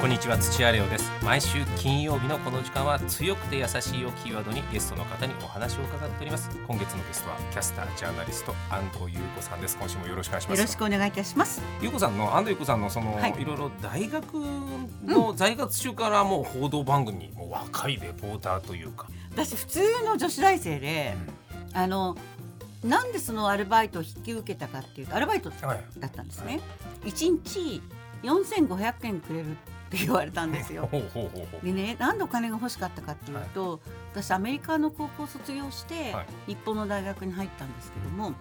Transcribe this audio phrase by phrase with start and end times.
[0.00, 1.10] こんにちは土屋レオです。
[1.24, 6.48] 毎週金曜日のこの時間は強くて優しいをキーワードにゲストの方にお話を伺っております。
[6.68, 9.76] 今月のゲストはキャスタージャーナリスト安藤優子さんです。
[9.76, 10.58] 今週もよろしくお願いします。
[10.58, 11.60] よろしくお願いいたします。
[11.82, 13.34] 優子さんの安藤優子さんのその、はい。
[13.42, 14.34] い、ろいろ大学
[15.04, 21.16] の在学中からもう報道番組、もう若いレポーターというか、私普通の女子大生で、
[21.72, 22.16] あの
[22.84, 26.60] なんでそのアルバイトを引き受けたかっていうとアルバイトはいだったんですね。
[27.04, 27.82] 一日
[28.22, 30.88] 4500円くれるって言われたんですよ。
[31.62, 33.80] でね、なんでお金が欲しかったかっていうと、
[34.12, 36.54] 私アメリカの高校を卒業して、はい。
[36.54, 38.34] 日本の大学に入ったんですけども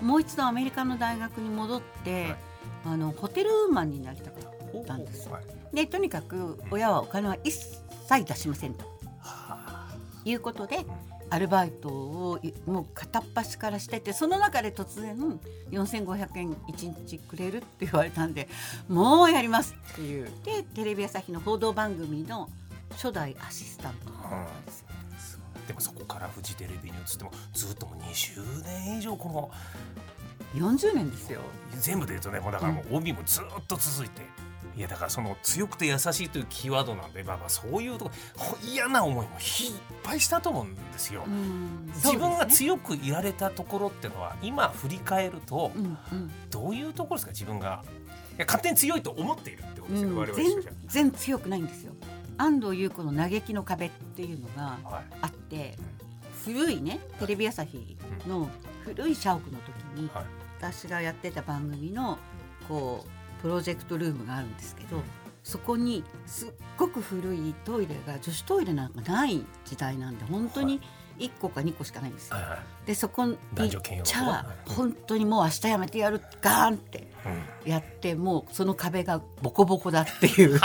[0.00, 2.36] もう一度アメリカの大学に戻って、はい。
[2.84, 5.28] あのホテルウーマンになりたかったんです。
[5.28, 5.44] はい。
[5.74, 8.84] でとにかく親はお金は一切出しませんと。
[9.20, 9.88] は
[10.24, 10.84] いうことで
[11.32, 15.16] アルバイトをもう片っ端からしててその中で突然
[15.70, 18.50] 4500円1日くれるって言われたんで
[18.86, 22.50] もうやりますっていうでテレビ朝日の報道番組の
[22.90, 24.88] 初代アシスタントなんですよ。
[25.66, 29.50] でもそこからフジテレビに移ってもずっともう20年以上この
[30.54, 31.40] 40年ですよ。
[31.78, 34.22] 全部で言うとねもうだからもう帯もずっと続いて。
[34.74, 39.40] いやだからその強くて優しいというキーワードなんで、まあ、まあそういうとこほ嫌な思いもいっ
[40.02, 41.24] ぱいしたと思うんですよ。
[41.26, 41.92] うん。
[41.94, 46.30] 自分が強くいられたところってのは今振り返るとうんうん。
[46.50, 47.32] どういうところですか？
[47.32, 47.84] 自分が
[48.36, 50.16] いや勝手に強いと思っているってことですよ、うん。
[50.16, 51.92] 我々全然強くないんですよ。
[52.38, 54.90] 安藤優子の嘆きの壁っていうのがは。
[54.90, 55.76] はいあって
[56.46, 58.48] 古いねテレビ朝日の
[58.84, 60.24] 古い社屋の時にはい
[60.62, 62.18] 私がやってた番組の
[62.68, 65.02] こうプロジェクトルームがあるんですけど
[65.42, 70.80] そこにすっごく古いトイレが女子トイレなんかない時代なんで本当に
[71.18, 72.36] 1個か2個しかないんですよ。
[72.36, 72.86] はいはい。
[72.86, 77.08] でそこに男行っちゃはい本当にもう明日やめてやるガーンって
[77.64, 77.70] うん。
[77.70, 80.56] やってもうその壁がボコボコだっていう。
[80.56, 80.60] っ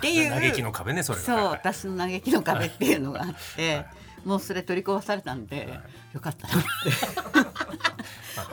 [0.00, 0.30] ていう。
[0.30, 3.84] 嘆きの壁ねそれがそうはい私の嘆きの壁っていうのがあって
[4.24, 5.82] もうそれ取り壊されたんで、はい。
[6.14, 7.27] よかったなって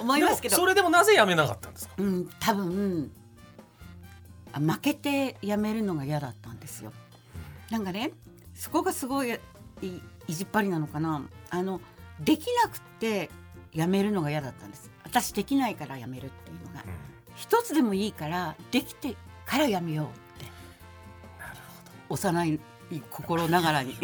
[0.05, 0.55] 思いますけど。
[0.55, 1.95] それでもなぜやめなかったんですか？
[1.97, 3.11] うん多分
[4.53, 6.93] あ負けてやめるのが嫌だったんですよ。
[7.71, 8.11] なんかね
[8.53, 9.37] そこがすごいい
[10.27, 11.21] 意地っ張りなのかな。
[11.49, 11.81] あの
[12.21, 13.29] できなくて
[13.73, 14.91] やめるのが嫌だったんです。
[15.03, 16.83] 私できないからやめるっていうのが。
[16.85, 16.89] うん。
[17.35, 19.15] 一つでもいいからできて
[19.45, 20.45] からやめようって。
[21.39, 21.59] なる
[22.07, 22.59] 幼い
[23.09, 23.97] 心ながらに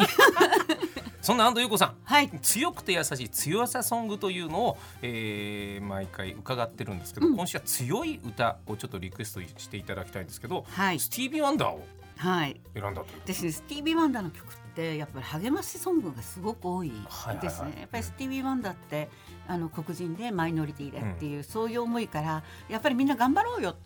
[1.22, 1.94] そんな安藤優子さん。
[2.04, 2.28] はい。
[2.40, 7.36] 強くて優しい強さソングというのを、えー毎回伺ってるんですけど、うん。
[7.36, 10.98] 今週は強い歌をちょっとリクエストしていただきたいんですけど、はい。
[10.98, 12.60] スティービー・ワンダーをはい。
[12.74, 13.20] 選んだという。
[13.24, 16.90] 私ねスティービー・ワンダーの曲ってやっぱり励ましソングがすごく多い
[17.40, 19.08] ですね、やっぱりスティービー・ワンダーって
[19.46, 23.76] あの黒人でマイノリティでっていう、そういう思いからやっぱりみんな頑張ろうよ。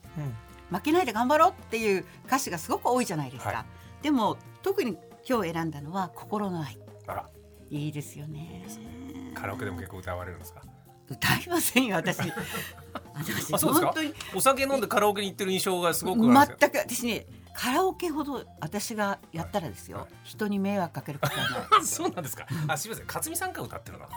[0.70, 3.64] 負けないで頑張ろうっていう歌詞がすごく多いじゃないですか、は
[4.00, 4.02] い。
[4.02, 4.96] でも特に
[5.28, 7.28] 今日選んだのは心の愛あら。
[7.70, 8.62] いいですよね。
[9.34, 10.62] カラオケでも結構歌われるんですか？
[11.08, 12.18] 歌いませんよ私。
[13.14, 13.86] 私あそうですか？
[13.86, 14.14] 本当に。
[14.34, 16.34] お酒飲んでカラオケに行ってる印象がすごく全
[16.70, 20.06] く私ねカラオケほど私がやったらですよ、はい。
[20.24, 21.84] 人に迷惑かけることはない。
[21.86, 22.46] そうなんですか。
[22.68, 23.06] あ、すみません。
[23.06, 24.08] 勝美さんが歌ってるな。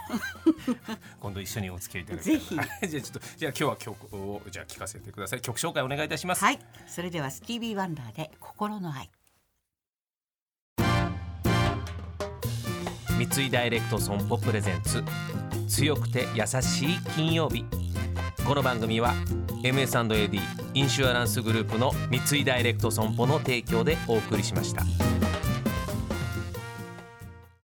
[1.22, 2.58] 今度一緒にお付き合いいただきぜひ。
[2.58, 2.90] はい。
[2.90, 5.42] じゃあちょっとじゃあ今日は曲をじゃあ聞かせてください。
[5.42, 6.44] 曲紹介お願いいたします。
[6.44, 9.10] はい、それではスティービー・ワンダーで心の愛。
[13.20, 15.04] 三井ダイレクト損保プレゼンツ
[15.68, 17.66] 強くて優しい金曜日。
[18.48, 19.14] この番組は
[19.62, 20.40] MS&AD
[20.74, 24.84] インシュアランスグループの三井ダイレクト損保の提供でお送りしました。